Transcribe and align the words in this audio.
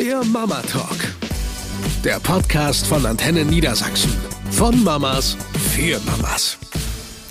Der 0.00 0.24
Mama 0.24 0.62
Talk. 0.62 0.96
Der 2.02 2.18
Podcast 2.20 2.86
von 2.86 3.04
Antenne 3.04 3.44
Niedersachsen. 3.44 4.10
Von 4.50 4.82
Mamas 4.82 5.36
für 5.74 6.00
Mamas. 6.06 6.56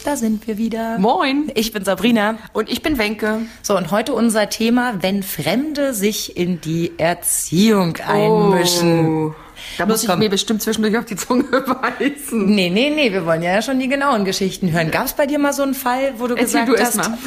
Da 0.05 0.15
sind 0.15 0.45
wir 0.45 0.59
wieder. 0.59 0.99
Moin. 0.99 1.51
Ich 1.55 1.73
bin 1.73 1.83
Sabrina. 1.83 2.37
Und 2.53 2.69
ich 2.69 2.83
bin 2.83 2.99
Wenke. 2.99 3.41
So, 3.63 3.75
und 3.75 3.89
heute 3.89 4.13
unser 4.13 4.49
Thema, 4.49 5.01
wenn 5.01 5.23
Fremde 5.23 5.95
sich 5.95 6.37
in 6.37 6.61
die 6.61 6.91
Erziehung 6.99 7.97
einmischen. 8.05 9.29
Oh, 9.29 9.35
da 9.79 9.87
muss 9.87 10.03
ich 10.03 10.15
mir 10.15 10.29
bestimmt 10.29 10.61
zwischendurch 10.61 10.95
auf 10.95 11.05
die 11.05 11.15
Zunge 11.15 11.45
beißen. 11.49 12.45
Nee, 12.45 12.69
nee, 12.69 12.91
nee, 12.91 13.11
wir 13.11 13.25
wollen 13.25 13.41
ja 13.41 13.63
schon 13.63 13.79
die 13.79 13.87
genauen 13.87 14.25
Geschichten 14.25 14.71
hören. 14.71 14.91
Gab 14.91 15.07
es 15.07 15.13
bei 15.13 15.25
dir 15.25 15.39
mal 15.39 15.53
so 15.53 15.63
einen 15.63 15.73
Fall, 15.73 16.13
wo 16.19 16.27
du 16.27 16.35
Erzähl 16.35 16.67
gesagt 16.67 16.97
du 16.97 17.03
hast... 17.03 17.19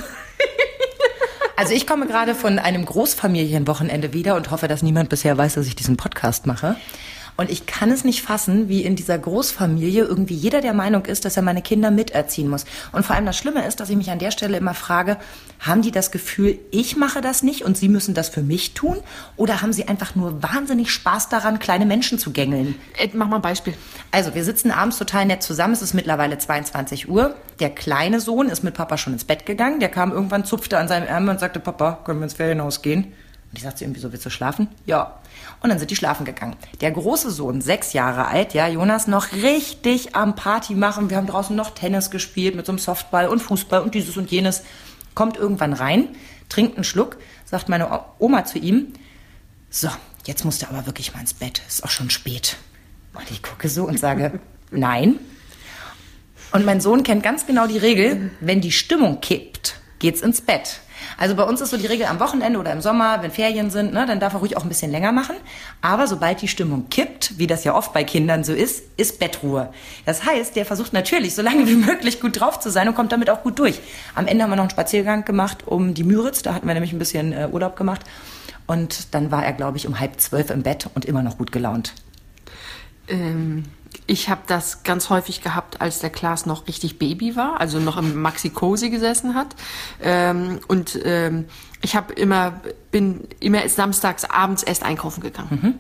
Also 1.57 1.75
ich 1.75 1.87
komme 1.87 2.07
gerade 2.07 2.34
von 2.34 2.59
einem 2.59 2.84
Großfamilienwochenende 2.84 4.12
wieder 4.12 4.37
und 4.37 4.51
hoffe, 4.51 4.69
dass 4.69 4.82
niemand 4.82 5.09
bisher 5.09 5.37
weiß, 5.37 5.55
dass 5.55 5.66
ich 5.66 5.77
diesen 5.77 5.96
Podcast 5.96 6.46
mache. 6.46 6.77
Und 7.36 7.50
ich 7.50 7.66
kann 7.66 7.91
es 7.91 8.04
nicht 8.04 8.22
fassen, 8.22 8.68
wie 8.68 8.82
in 8.82 8.95
dieser 8.95 9.18
Großfamilie 9.18 10.04
irgendwie 10.04 10.34
jeder 10.34 10.60
der 10.60 10.74
Meinung 10.74 11.06
ist, 11.06 11.24
dass 11.24 11.36
er 11.36 11.42
meine 11.42 11.62
Kinder 11.62 11.91
miterziehen 11.91 12.48
muss. 12.48 12.64
Und 12.92 13.05
vor 13.06 13.16
allem 13.16 13.27
das 13.27 13.36
Schlimme 13.36 13.66
ist, 13.66 13.80
dass 13.80 13.91
ich 13.91 13.96
mich 13.96 14.10
an 14.10 14.18
der 14.18 14.30
Stelle 14.30 14.58
immer 14.58 14.74
frage, 14.74 15.16
haben 15.60 15.82
die 15.82 15.91
das 15.91 16.10
Gefühl, 16.10 16.58
ich 16.70 16.96
mache 16.96 17.20
das 17.20 17.42
nicht 17.42 17.64
und 17.64 17.77
sie 17.77 17.88
müssen 17.88 18.14
das 18.14 18.28
für 18.28 18.42
mich 18.42 18.74
tun? 18.74 18.98
Oder 19.36 19.62
haben 19.62 19.72
sie 19.72 19.88
einfach 19.88 20.14
nur 20.14 20.42
wahnsinnig 20.42 20.91
Spaß 20.91 21.30
daran, 21.30 21.58
kleine 21.58 21.86
Menschen 21.86 22.18
zu 22.18 22.32
gängeln? 22.32 22.74
Äh, 22.98 23.08
Mach 23.14 23.28
mal 23.28 23.36
ein 23.36 23.42
Beispiel. 23.42 23.74
Also, 24.10 24.34
wir 24.34 24.44
sitzen 24.44 24.70
abends 24.70 24.98
total 24.98 25.27
nett 25.27 25.42
zusammen. 25.42 25.72
Es 25.72 25.83
ist 25.83 25.94
mittlerweile 25.94 26.38
22 26.38 27.08
Uhr. 27.08 27.34
Der 27.60 27.70
kleine 27.70 28.20
Sohn 28.20 28.48
ist 28.48 28.62
mit 28.62 28.74
Papa 28.74 28.98
schon 28.98 29.12
ins 29.12 29.24
Bett 29.24 29.46
gegangen. 29.46 29.80
Der 29.80 29.88
kam 29.88 30.12
irgendwann, 30.12 30.44
zupfte 30.44 30.78
an 30.78 30.88
seinem 30.88 31.06
Ärmel 31.06 31.30
und 31.30 31.41
sagte, 31.41 31.60
Papa, 31.60 32.00
können 32.05 32.20
wir 32.20 32.24
ins 32.24 32.34
Ferienhaus 32.34 32.83
gehen? 32.83 33.12
Und 33.52 33.59
ich 33.59 33.65
sagte 33.65 33.80
zu 33.80 33.84
ihm, 33.84 33.95
wieso 33.95 34.11
willst 34.12 34.24
du 34.24 34.30
schlafen? 34.30 34.69
Ja. 34.87 35.20
Und 35.61 35.69
dann 35.69 35.79
sind 35.79 35.91
die 35.91 35.97
schlafen 35.97 36.24
gegangen. 36.24 36.56
Der 36.80 36.91
große 36.91 37.30
Sohn, 37.30 37.61
sechs 37.61 37.92
Jahre 37.92 38.27
alt, 38.27 38.55
ja, 38.55 38.67
Jonas, 38.67 39.08
noch 39.08 39.31
richtig 39.34 40.17
am 40.17 40.34
Party 40.34 40.75
machen. 40.75 41.11
Wir 41.11 41.19
haben 41.19 41.27
draußen 41.27 41.55
noch 41.55 41.75
Tennis 41.75 42.11
gespielt 42.11 42.56
mit 42.56 42.64
so 42.64 42.73
einem 42.73 42.78
Softball 42.78 43.28
und 43.28 43.41
Fußball 43.41 43.83
und 43.83 43.95
dieses 43.95 44.17
und 44.17 44.30
jenes. 44.30 44.62
Kommt 45.14 45.36
irgendwann 45.36 45.75
rein, 45.75 46.08
trinkt 46.48 46.77
einen 46.77 46.84
Schluck, 46.84 47.19
sagt 47.45 47.69
meine 47.69 48.00
Oma 48.19 48.47
zu 48.47 48.58
ihm, 48.58 48.95
so, 49.69 49.91
jetzt 50.25 50.47
musst 50.47 50.62
du 50.62 50.69
aber 50.69 50.86
wirklich 50.86 51.12
mal 51.12 51.20
ins 51.20 51.34
Bett. 51.34 51.61
Ist 51.69 51.84
auch 51.84 51.91
schon 51.91 52.08
spät. 52.08 52.56
Und 53.12 53.30
ich 53.30 53.42
gucke 53.42 53.69
so 53.69 53.84
und 53.84 54.00
sage, 54.00 54.41
nein. 54.70 55.19
Und 56.53 56.64
mein 56.64 56.80
Sohn 56.80 57.03
kennt 57.03 57.23
ganz 57.23 57.47
genau 57.47 57.67
die 57.67 57.78
Regel, 57.78 58.30
wenn 58.41 58.62
die 58.62 58.73
Stimmung 58.73 59.20
kippt, 59.20 59.77
geht's 59.98 60.23
ins 60.23 60.41
Bett. 60.41 60.80
Also 61.23 61.37
bei 61.37 61.45
uns 61.45 61.61
ist 61.61 61.70
so 61.70 61.77
die 61.77 61.87
Regel 61.87 62.06
am 62.06 62.19
Wochenende 62.19 62.59
oder 62.59 62.73
im 62.73 62.81
Sommer, 62.81 63.23
wenn 63.23 63.31
Ferien 63.31 63.70
sind, 63.70 63.92
ne, 63.92 64.06
dann 64.06 64.19
darf 64.19 64.33
er 64.33 64.41
ruhig 64.41 64.56
auch 64.56 64.65
ein 64.65 64.69
bisschen 64.69 64.91
länger 64.91 65.12
machen. 65.12 65.37
Aber 65.81 66.09
sobald 66.09 66.42
die 66.42 66.48
Stimmung 66.48 66.89
kippt, 66.89 67.39
wie 67.39 67.47
das 67.47 67.62
ja 67.62 67.77
oft 67.77 67.92
bei 67.92 68.03
Kindern 68.03 68.42
so 68.42 68.53
ist, 68.53 68.83
ist 68.97 69.20
Bettruhe. 69.20 69.73
Das 70.05 70.27
heißt, 70.27 70.56
der 70.56 70.67
versucht 70.67 70.92
natürlich, 70.92 71.37
so 71.37 71.42
lange 71.42 71.69
wie 71.69 71.77
möglich 71.87 72.20
gut 72.20 72.41
drauf 72.41 72.59
zu 72.59 72.73
sein 72.73 72.89
und 72.89 72.97
kommt 72.97 73.12
damit 73.12 73.31
auch 73.31 73.45
gut 73.45 73.61
durch. 73.61 73.79
Am 74.17 74.27
Ende 74.27 74.42
haben 74.42 74.51
wir 74.51 74.56
noch 74.56 74.64
einen 74.64 74.70
Spaziergang 74.70 75.25
gemacht 75.25 75.59
um 75.64 75.95
die 75.95 76.03
Müritz, 76.03 76.42
da 76.42 76.55
hatten 76.55 76.67
wir 76.67 76.75
nämlich 76.75 76.92
ein 76.92 76.98
bisschen 76.98 77.33
äh, 77.33 77.48
Urlaub 77.53 77.77
gemacht. 77.77 78.01
Und 78.67 79.14
dann 79.14 79.31
war 79.31 79.45
er, 79.45 79.53
glaube 79.53 79.77
ich, 79.77 79.86
um 79.86 80.01
halb 80.01 80.20
zwölf 80.20 80.51
im 80.51 80.64
Bett 80.64 80.89
und 80.92 81.05
immer 81.05 81.23
noch 81.23 81.39
gut 81.39 81.53
gelaunt. 81.53 81.95
Ähm, 83.08 83.64
ich 84.06 84.28
habe 84.28 84.42
das 84.47 84.83
ganz 84.84 85.11
häufig 85.11 85.42
gehabt, 85.42 85.81
als 85.81 86.00
der 86.00 86.11
Klaas 86.11 86.47
noch 86.47 86.67
richtig 86.67 86.98
Baby 86.98 87.36
war, 87.36 87.61
also 87.61 87.78
noch 87.78 87.97
im 87.97 88.20
Maxi 88.20 88.50
Cosi 88.50 88.91
gesessen 88.91 89.34
hat. 89.34 89.48
Ähm, 90.03 90.61
und 90.69 90.98
ähm, 91.05 91.47
ich 91.83 91.95
habe 91.95 92.12
immer 92.14 92.61
bin 92.91 93.28
immer 93.41 93.69
samstags 93.69 94.25
abends 94.25 94.62
erst 94.62 94.83
einkaufen 94.83 95.20
gegangen. 95.20 95.78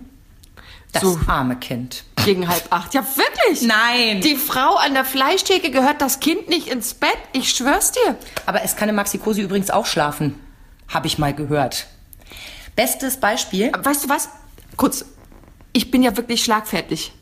Das 0.92 1.02
So. 1.02 1.18
arme 1.26 1.56
Kind. 1.56 2.04
Gegen 2.24 2.48
halb 2.48 2.66
acht. 2.70 2.92
Ja, 2.94 3.02
wirklich. 3.16 3.62
Nein. 3.62 4.20
Die 4.20 4.36
Frau 4.36 4.76
an 4.76 4.92
der 4.94 5.04
Fleischtheke 5.04 5.70
gehört 5.70 6.00
das 6.02 6.20
Kind 6.20 6.48
nicht 6.48 6.68
ins 6.68 6.94
Bett. 6.94 7.16
Ich 7.32 7.50
schwör's 7.50 7.92
dir. 7.92 8.16
Aber 8.46 8.62
es 8.62 8.76
kann 8.76 8.88
im 8.90 8.94
Maxi-Cosi 8.96 9.40
übrigens 9.40 9.70
auch 9.70 9.86
schlafen. 9.86 10.38
Habe 10.88 11.06
ich 11.06 11.18
mal 11.18 11.34
gehört. 11.34 11.86
Bestes 12.76 13.18
Beispiel. 13.18 13.72
Weißt 13.76 14.04
du 14.04 14.08
was? 14.10 14.28
Kurz. 14.76 15.04
Ich 15.72 15.90
bin 15.90 16.02
ja 16.02 16.16
wirklich 16.16 16.44
schlagfertig. 16.44 17.12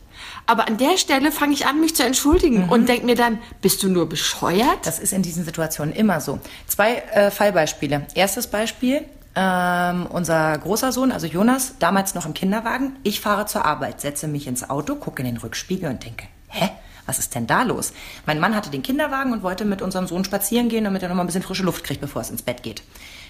Aber 0.47 0.67
an 0.67 0.79
der 0.79 0.97
Stelle 0.97 1.31
fange 1.31 1.53
ich 1.53 1.67
an, 1.67 1.81
mich 1.81 1.95
zu 1.95 2.05
entschuldigen 2.05 2.69
und 2.69 2.89
denk 2.89 3.05
mir 3.05 3.15
dann, 3.15 3.39
bist 3.63 3.83
du 3.83 3.89
nur 3.89 4.09
bescheuert? 4.09 4.85
Das 4.85 4.99
ist 4.99 5.13
in 5.13 5.23
diesen 5.23 5.45
Situationen 5.45 5.95
immer 5.95 6.21
so. 6.21 6.41
Zwei 6.67 6.97
äh, 6.97 7.31
Fallbeispiele. 7.31 8.07
Erstes 8.15 8.49
Beispiel. 8.49 9.05
Ähm, 9.37 10.07
unser 10.07 10.59
großer 10.59 10.91
Sohn, 10.91 11.13
also 11.13 11.29
Jonas, 11.29 11.75
damals 11.79 12.15
noch 12.15 12.27
im 12.27 12.35
Kinderwagen. 12.35 12.97
Ich 13.05 13.21
fahre 13.21 13.47
zur 13.47 13.65
Arbeit, 13.65 14.01
setze 14.01 14.27
mich 14.27 14.49
ins 14.49 14.69
Auto, 14.69 14.97
gucke 14.97 15.23
in 15.23 15.27
den 15.27 15.37
Rückspiegel 15.37 15.89
und 15.89 16.05
denke, 16.05 16.27
hä? 16.49 16.71
Was 17.07 17.19
ist 17.19 17.35
denn 17.35 17.47
da 17.47 17.63
los? 17.63 17.93
Mein 18.27 18.39
Mann 18.39 18.55
hatte 18.55 18.71
den 18.71 18.83
Kinderwagen 18.83 19.33
und 19.33 19.43
wollte 19.43 19.65
mit 19.65 19.83
unserem 19.83 20.07
Sohn 20.07 20.25
spazieren 20.25 20.69
gehen, 20.69 20.85
damit 20.85 21.03
er 21.03 21.09
noch 21.09 21.17
mal 21.17 21.23
ein 21.23 21.27
bisschen 21.27 21.43
frische 21.43 21.63
Luft 21.65 21.83
kriegt, 21.83 22.01
bevor 22.01 22.23
es 22.23 22.31
ins 22.31 22.43
Bett 22.43 22.63
geht. 22.63 22.83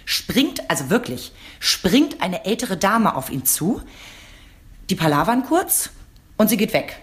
Springt, 0.05 0.69
also 0.71 0.91
wirklich, 0.91 1.33
springt 1.61 2.21
eine 2.21 2.45
ältere 2.45 2.77
Dame 2.77 3.15
auf 3.15 3.31
ihn 3.31 3.45
zu, 3.45 3.81
die 4.91 4.97
palavern 4.97 5.45
kurz 5.45 5.91
und 6.37 6.49
sie 6.49 6.57
geht 6.57 6.73
weg. 6.73 7.01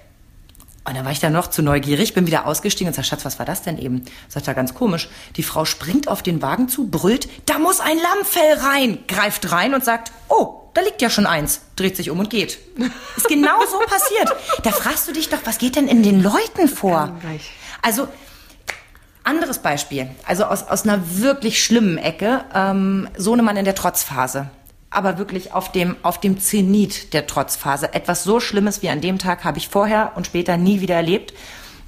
Und 0.88 0.96
dann 0.96 1.04
war 1.04 1.12
ich 1.12 1.20
dann 1.20 1.34
noch 1.34 1.48
zu 1.48 1.62
neugierig, 1.62 2.14
bin 2.14 2.28
wieder 2.28 2.46
ausgestiegen 2.48 2.88
und 2.88 2.94
sag, 2.94 3.06
Schatz, 3.06 3.26
was 3.26 3.40
war 3.40 3.46
das 3.46 3.62
denn 3.62 3.78
eben? 3.78 4.06
Sagt 4.30 4.48
er 4.48 4.54
ganz 4.54 4.74
komisch. 4.74 5.10
Die 5.36 5.44
Frau 5.44 5.66
springt 5.66 6.08
auf 6.08 6.24
den 6.24 6.42
Wagen 6.42 6.70
zu, 6.70 6.88
brüllt, 6.88 7.28
da 7.46 7.60
muss 7.60 7.82
ein 7.82 7.98
Lammfell 7.98 8.58
rein, 8.66 9.00
greift 9.08 9.52
rein 9.52 9.74
und 9.74 9.84
sagt, 9.84 10.14
oh, 10.30 10.70
da 10.74 10.82
liegt 10.82 11.02
ja 11.02 11.10
schon 11.10 11.26
eins, 11.26 11.62
dreht 11.76 11.98
sich 11.98 12.10
um 12.10 12.20
und 12.20 12.30
geht. 12.30 12.60
Ist 13.18 13.28
genau 13.28 13.60
so 13.70 13.80
passiert. 13.80 14.34
Da 14.64 14.72
fragst 14.72 15.08
du 15.10 15.12
dich 15.12 15.28
doch, 15.28 15.40
was 15.44 15.58
geht 15.58 15.76
denn 15.76 15.90
in 15.90 16.04
den 16.04 16.24
Leuten 16.24 16.70
vor? 16.70 17.18
Also, 17.82 18.08
anderes 19.26 19.60
Beispiel, 19.60 20.10
also 20.26 20.46
aus, 20.46 20.64
aus 20.64 20.84
einer 20.84 21.02
wirklich 21.20 21.62
schlimmen 21.62 21.98
Ecke, 21.98 22.46
ähm, 22.54 23.10
Sohnemann 23.18 23.58
in 23.58 23.66
der 23.66 23.76
Trotzphase. 23.76 24.50
Aber 24.90 25.18
wirklich 25.18 25.54
auf 25.54 25.72
dem, 25.72 25.96
auf 26.02 26.20
dem 26.20 26.40
Zenit 26.40 27.14
der 27.14 27.28
Trotzphase. 27.28 27.94
Etwas 27.94 28.24
so 28.24 28.40
Schlimmes 28.40 28.82
wie 28.82 28.90
an 28.90 29.02
dem 29.02 29.20
Tag 29.20 29.44
habe 29.44 29.58
ich 29.58 29.68
vorher 29.68 30.14
und 30.16 30.26
später 30.26 30.58
nie 30.58 30.82
wieder 30.82 30.96
erlebt. 30.96 31.34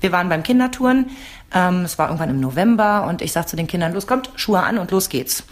Wir 0.02 0.12
waren 0.12 0.30
beim 0.30 0.44
Kindertouren, 0.44 1.10
ähm, 1.54 1.84
es 1.84 1.98
war 1.98 2.08
irgendwann 2.08 2.30
im 2.30 2.40
November 2.40 3.06
und 3.08 3.22
ich 3.22 3.32
sag 3.32 3.50
zu 3.50 3.56
den 3.56 3.68
Kindern, 3.68 3.94
los 3.94 4.08
kommt, 4.08 4.30
Schuhe 4.36 4.62
an 4.62 4.78
und 4.78 4.92
los 4.92 5.10
geht's. 5.10 5.44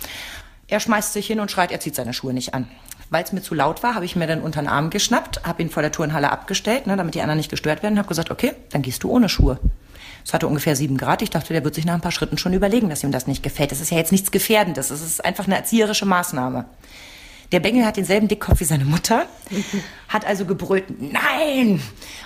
Er 0.67 0.79
schmeißt 0.79 1.13
sich 1.13 1.27
hin 1.27 1.39
und 1.39 1.51
schreit, 1.51 1.71
er 1.71 1.79
zieht 1.79 1.95
seine 1.95 2.13
Schuhe 2.13 2.33
nicht 2.33 2.53
an. 2.53 2.67
Weil 3.09 3.23
es 3.23 3.31
mir 3.31 3.41
zu 3.41 3.55
laut 3.55 3.83
war, 3.83 3.95
habe 3.95 4.05
ich 4.05 4.17
mir 4.17 4.27
dann 4.27 4.41
unter 4.41 4.61
den 4.61 4.67
Arm 4.67 4.89
geschnappt, 4.89 5.45
habe 5.45 5.61
ihn 5.61 5.69
vor 5.69 5.81
der 5.81 5.93
Turnhalle 5.93 6.29
abgestellt, 6.29 6.87
ne, 6.87 6.97
damit 6.97 7.15
die 7.15 7.21
anderen 7.21 7.37
nicht 7.37 7.49
gestört 7.49 7.83
werden, 7.83 7.97
habe 7.97 8.07
gesagt, 8.09 8.31
okay, 8.31 8.53
dann 8.71 8.81
gehst 8.81 9.03
du 9.03 9.09
ohne 9.09 9.29
Schuhe. 9.29 9.59
Es 10.25 10.33
hatte 10.33 10.47
ungefähr 10.47 10.75
sieben 10.75 10.97
Grad. 10.97 11.21
Ich 11.21 11.29
dachte, 11.29 11.53
der 11.53 11.63
wird 11.63 11.73
sich 11.73 11.85
nach 11.85 11.93
ein 11.93 12.01
paar 12.01 12.11
Schritten 12.11 12.37
schon 12.37 12.51
überlegen, 12.51 12.89
dass 12.89 13.01
ihm 13.01 13.13
das 13.13 13.27
nicht 13.27 13.43
gefällt. 13.43 13.71
Das 13.71 13.79
ist 13.79 13.91
ja 13.91 13.97
jetzt 13.97 14.11
nichts 14.11 14.29
Gefährdendes. 14.29 14.89
Das 14.89 14.99
ist 14.99 15.23
einfach 15.23 15.45
eine 15.45 15.55
erzieherische 15.55 16.05
Maßnahme. 16.05 16.65
Der 17.51 17.61
Bengel 17.61 17.85
hat 17.85 17.95
denselben 17.97 18.27
Dickkopf 18.27 18.59
wie 18.59 18.65
seine 18.65 18.83
Mutter, 18.83 19.25
hat 20.09 20.25
also 20.25 20.45
gebrüllt, 20.45 20.85
nein! 20.99 21.81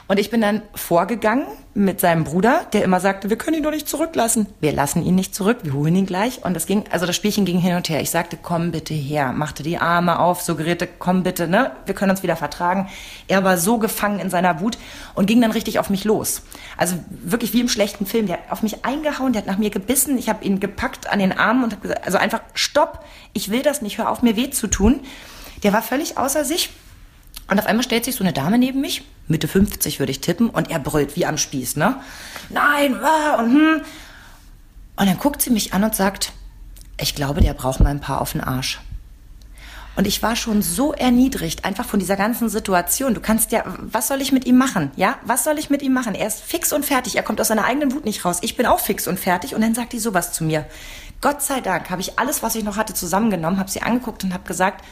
Und 0.08 0.20
ich 0.20 0.30
bin 0.30 0.42
dann 0.42 0.62
vorgegangen 0.76 1.46
mit 1.74 2.02
seinem 2.02 2.26
Bruder, 2.26 2.66
der 2.74 2.84
immer 2.84 3.00
sagte, 3.00 3.30
wir 3.30 3.38
können 3.38 3.58
ihn 3.58 3.64
doch 3.64 3.72
nicht 3.72 3.88
zurücklassen. 3.88 4.48
Wir 4.60 4.74
lassen 4.74 5.06
ihn 5.06 5.16
nicht 5.16 5.34
zurück, 5.34 5.60
wir 5.64 5.74
holen 5.74 5.96
ihn 5.96 6.06
gleich. 6.06 6.44
Und 6.44 6.54
das 6.54 6.66
ging, 6.66 6.84
also 6.90 7.06
das 7.06 7.16
Spielchen 7.16 7.46
ging 7.46 7.60
hin 7.60 7.76
und 7.78 7.88
her. 7.88 8.02
Ich 8.02 8.10
sagte, 8.10 8.38
komm 8.42 8.72
bitte 8.72 8.94
her, 8.94 9.32
machte 9.32 9.64
die 9.64 9.78
Arme 9.78 10.20
auf, 10.20 10.42
suggerierte, 10.42 10.88
komm 11.00 11.24
bitte, 11.24 11.48
ne? 11.48 11.72
Wir 11.86 11.96
können 11.96 12.12
uns 12.12 12.24
wieder 12.24 12.36
vertragen. 12.36 12.90
Er 13.30 13.46
war 13.46 13.58
so 13.58 13.78
gefangen 13.78 14.20
in 14.20 14.30
seiner 14.30 14.60
Wut 14.60 14.78
und 15.14 15.28
ging 15.28 15.40
dann 15.40 15.52
richtig 15.52 15.80
auf 15.80 15.90
mich 15.90 16.04
los. 16.04 16.42
Also 16.76 16.96
wirklich 17.10 17.54
wie 17.54 17.62
im 17.62 17.70
schlechten 17.70 18.06
Film. 18.06 18.28
Der 18.28 18.38
hat 18.38 18.52
auf 18.52 18.64
mich 18.64 18.84
eingehauen, 18.84 19.32
der 19.32 19.44
hat 19.44 19.48
nach 19.48 19.58
mir 19.58 19.70
gebissen. 19.70 20.18
Ich 20.18 20.28
habe 20.28 20.44
ihn 20.44 20.60
gepackt 20.60 21.10
an 21.10 21.20
den 21.20 21.32
Armen 21.32 21.64
und 21.64 21.72
habe 21.72 21.82
gesagt, 21.84 22.06
also 22.06 22.18
einfach, 22.18 22.42
stopp, 22.54 23.06
ich 23.32 23.50
will 23.50 23.62
das 23.62 23.82
nicht, 23.82 23.98
hör 23.98 24.10
auf, 24.10 24.22
mir 24.24 24.36
weh 24.36 24.50
zu 24.50 24.68
tun. 24.68 25.00
Der 25.64 25.72
war 25.72 25.82
völlig 25.82 26.18
außer 26.18 26.44
sich. 26.44 26.72
Und 27.50 27.60
auf 27.60 27.66
einmal 27.66 27.84
stellt 27.84 28.06
sich 28.06 28.16
so 28.16 28.24
eine 28.24 28.34
Dame 28.34 28.58
neben 28.58 28.80
mich, 28.80 29.04
Mitte 29.32 29.48
50 29.48 30.00
würde 30.00 30.12
ich 30.12 30.22
tippen, 30.22 30.50
und 30.50 30.70
er 30.70 30.80
brüllt 30.80 31.16
wie 31.16 31.26
am 31.26 31.38
Spieß, 31.38 31.78
ne? 31.78 32.00
Nein, 32.50 32.96
ah, 33.04 33.40
und 33.40 33.52
hm. 33.52 33.82
Und 34.98 35.08
dann 35.08 35.18
guckt 35.18 35.42
sie 35.42 35.50
mich 35.50 35.74
an 35.74 35.84
und 35.84 35.96
sagt, 35.96 36.32
ich 37.00 37.16
glaube, 37.16 37.42
der 37.42 37.54
braucht 37.54 37.80
mal 37.80 37.90
ein 37.90 38.02
paar 38.02 38.22
auf 38.22 38.34
den 38.34 38.42
Arsch. 38.42 38.80
Und 39.96 40.08
ich 40.08 40.24
war 40.24 40.36
schon 40.36 40.62
so 40.62 40.94
erniedrigt, 40.94 41.66
einfach 41.66 41.86
von 41.86 42.00
dieser 42.00 42.16
ganzen 42.16 42.50
Situation. 42.50 43.14
Du 43.14 43.20
kannst 43.20 43.52
ja, 43.52 43.64
was 43.80 44.08
soll 44.08 44.22
ich 44.22 44.32
mit 44.32 44.46
ihm 44.46 44.58
machen? 44.58 44.92
Ja, 44.96 45.18
was 45.26 45.44
soll 45.44 45.60
ich 45.60 45.70
mit 45.70 45.82
ihm 45.82 45.92
machen? 45.92 46.16
Er 46.16 46.28
ist 46.28 46.42
fix 46.42 46.72
und 46.72 46.86
fertig. 46.86 47.18
Er 47.18 47.24
kommt 47.24 47.42
aus 47.42 47.50
seiner 47.50 47.66
eigenen 47.66 47.92
Wut 47.92 48.06
nicht 48.06 48.24
raus. 48.24 48.38
Ich 48.42 48.56
bin 48.56 48.66
auch 48.66 48.80
fix 48.80 49.08
und 49.08 49.20
fertig. 49.20 49.54
Und 49.54 49.62
dann 49.62 49.76
sagt 49.76 49.92
die 49.92 50.00
sowas 50.00 50.32
zu 50.32 50.44
mir. 50.46 50.66
Gott 51.20 51.42
sei 51.42 51.60
Dank 51.60 51.90
habe 51.90 52.02
ich 52.02 52.18
alles, 52.18 52.42
was 52.42 52.56
ich 52.56 52.64
noch 52.64 52.78
hatte, 52.78 52.94
zusammengenommen, 52.94 53.60
habe 53.60 53.70
sie 53.70 53.82
angeguckt 53.82 54.24
und 54.24 54.34
habe 54.34 54.48
gesagt, 54.48 54.84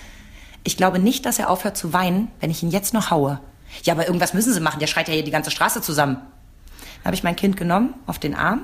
ich 0.63 0.75
glaube 0.75 0.99
nicht, 0.99 1.25
dass 1.25 1.39
er 1.39 1.49
aufhört 1.49 1.77
zu 1.77 1.93
weinen, 1.93 2.29
wenn 2.39 2.51
ich 2.51 2.61
ihn 2.61 2.69
jetzt 2.69 2.93
noch 2.93 3.09
haue. 3.09 3.39
Ja, 3.83 3.93
aber 3.93 4.07
irgendwas 4.07 4.33
müssen 4.33 4.53
sie 4.53 4.59
machen. 4.59 4.79
Der 4.79 4.87
schreit 4.87 5.07
ja 5.07 5.13
hier 5.13 5.23
die 5.23 5.31
ganze 5.31 5.51
Straße 5.51 5.81
zusammen. 5.81 6.15
Dann 6.15 7.05
habe 7.05 7.15
ich 7.15 7.23
mein 7.23 7.35
Kind 7.35 7.57
genommen 7.57 7.93
auf 8.07 8.19
den 8.19 8.35
Arm, 8.35 8.63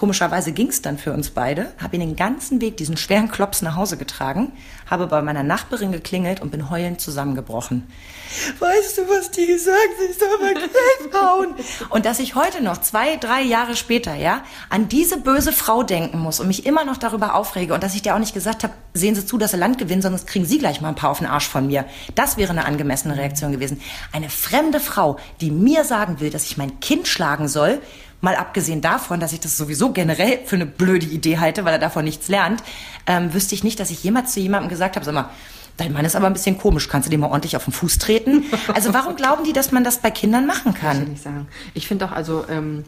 Komischerweise 0.00 0.52
ging 0.52 0.68
es 0.68 0.80
dann 0.80 0.96
für 0.96 1.12
uns 1.12 1.28
beide, 1.28 1.74
habe 1.76 1.96
ihn 1.96 2.00
den 2.00 2.16
ganzen 2.16 2.62
Weg 2.62 2.78
diesen 2.78 2.96
schweren 2.96 3.30
Klops 3.30 3.60
nach 3.60 3.76
Hause 3.76 3.98
getragen, 3.98 4.50
habe 4.86 5.06
bei 5.08 5.20
meiner 5.20 5.42
Nachbarin 5.42 5.92
geklingelt 5.92 6.40
und 6.40 6.50
bin 6.50 6.70
heulend 6.70 7.02
zusammengebrochen. 7.02 7.86
Weißt 8.60 8.96
du, 8.96 9.02
was 9.10 9.30
die 9.30 9.46
gesagt 9.46 9.76
hat? 9.76 10.10
Ich 10.10 10.16
soll 10.18 10.38
mal 10.40 10.54
Geld 10.54 11.14
hauen. 11.14 11.54
Und 11.90 12.06
dass 12.06 12.18
ich 12.18 12.34
heute 12.34 12.62
noch, 12.64 12.78
zwei, 12.78 13.16
drei 13.16 13.42
Jahre 13.42 13.76
später, 13.76 14.14
ja, 14.14 14.42
an 14.70 14.88
diese 14.88 15.18
böse 15.18 15.52
Frau 15.52 15.82
denken 15.82 16.18
muss 16.18 16.40
und 16.40 16.46
mich 16.46 16.64
immer 16.64 16.86
noch 16.86 16.96
darüber 16.96 17.34
aufrege 17.34 17.74
und 17.74 17.82
dass 17.82 17.94
ich 17.94 18.00
dir 18.00 18.14
auch 18.14 18.20
nicht 18.20 18.32
gesagt 18.32 18.64
habe, 18.64 18.72
sehen 18.94 19.14
Sie 19.14 19.26
zu, 19.26 19.36
dass 19.36 19.50
Sie 19.50 19.58
Land 19.58 19.76
gewinnen, 19.76 20.00
sonst 20.00 20.26
kriegen 20.26 20.46
Sie 20.46 20.56
gleich 20.56 20.80
mal 20.80 20.88
ein 20.88 20.94
paar 20.94 21.10
auf 21.10 21.18
den 21.18 21.26
Arsch 21.26 21.48
von 21.48 21.66
mir. 21.66 21.84
Das 22.14 22.38
wäre 22.38 22.52
eine 22.52 22.64
angemessene 22.64 23.18
Reaktion 23.18 23.52
gewesen. 23.52 23.82
Eine 24.12 24.30
fremde 24.30 24.80
Frau, 24.80 25.18
die 25.42 25.50
mir 25.50 25.84
sagen 25.84 26.20
will, 26.20 26.30
dass 26.30 26.46
ich 26.46 26.56
mein 26.56 26.80
Kind 26.80 27.06
schlagen 27.06 27.48
soll, 27.48 27.82
mal 28.20 28.36
abgesehen 28.36 28.80
davon, 28.80 29.20
dass 29.20 29.32
ich 29.32 29.40
das 29.40 29.56
sowieso 29.56 29.92
generell 29.92 30.40
für 30.44 30.56
eine 30.56 30.66
blöde 30.66 31.06
Idee 31.06 31.38
halte, 31.38 31.64
weil 31.64 31.72
er 31.74 31.78
davon 31.78 32.04
nichts 32.04 32.28
lernt, 32.28 32.62
ähm, 33.06 33.32
wüsste 33.32 33.54
ich 33.54 33.64
nicht, 33.64 33.80
dass 33.80 33.90
ich 33.90 34.02
jemals 34.04 34.32
zu 34.32 34.40
jemandem 34.40 34.68
gesagt 34.68 34.96
habe, 34.96 35.04
sag 35.06 35.14
mal, 35.14 35.30
dein 35.78 35.92
Mann 35.92 36.04
ist 36.04 36.16
aber 36.16 36.26
ein 36.26 36.32
bisschen 36.34 36.58
komisch, 36.58 36.88
kannst 36.88 37.06
du 37.06 37.10
dem 37.10 37.20
mal 37.20 37.28
ordentlich 37.30 37.56
auf 37.56 37.64
den 37.64 37.72
Fuß 37.72 37.98
treten? 37.98 38.44
Also 38.74 38.92
warum 38.92 39.16
glauben 39.16 39.44
die, 39.44 39.52
dass 39.54 39.72
man 39.72 39.84
das 39.84 39.98
bei 39.98 40.10
Kindern 40.10 40.46
machen 40.46 40.74
kann? 40.74 40.92
Kann 40.96 41.02
ich 41.04 41.08
nicht 41.08 41.22
sagen. 41.22 41.48
Ich 41.74 41.86
finde 41.88 42.04
auch, 42.06 42.12
also 42.12 42.44
ähm, 42.50 42.84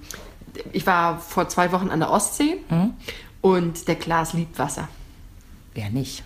ich 0.72 0.86
war 0.86 1.18
vor 1.18 1.48
zwei 1.48 1.72
Wochen 1.72 1.88
an 1.88 2.00
der 2.00 2.10
Ostsee 2.10 2.56
Mhm. 2.68 2.92
und 3.40 3.88
der 3.88 3.94
Glas 3.94 4.34
liebt 4.34 4.58
Wasser. 4.58 4.88
Wer 5.74 5.88
nicht? 5.88 6.22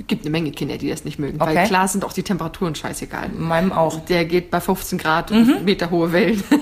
Es 0.00 0.06
gibt 0.08 0.22
eine 0.24 0.30
Menge 0.30 0.50
Kinder, 0.50 0.78
die 0.78 0.88
das 0.88 1.04
nicht 1.04 1.18
mögen, 1.20 1.40
Okay. 1.40 1.54
weil 1.54 1.66
klar 1.68 1.86
sind 1.86 2.04
auch 2.04 2.12
die 2.12 2.22
Temperaturen 2.24 2.74
scheißegal. 2.74 3.28
Meinem 3.30 3.70
auch. 3.72 4.04
Der 4.06 4.24
geht 4.24 4.50
bei 4.50 4.60
15 4.60 4.98
Grad, 4.98 5.30
Mhm. 5.30 5.58
Meter 5.64 5.90
hohe 5.90 6.10
Wellen. 6.12 6.42